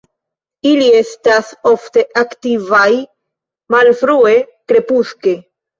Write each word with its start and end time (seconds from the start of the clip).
Ili 0.69 0.87
estas 0.99 1.51
ofte 1.73 2.07
aktivaj 2.23 2.89
malfrue 3.77 4.37
krepuske. 4.73 5.41